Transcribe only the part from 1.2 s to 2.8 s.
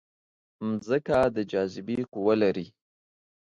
د جاذبې قوه لري.